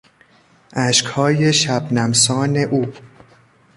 [0.73, 2.93] اشکهای شبنمسان او